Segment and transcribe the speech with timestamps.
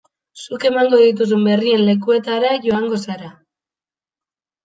[0.43, 3.29] Zuk emango dituzun berrien lekuetara joango zara.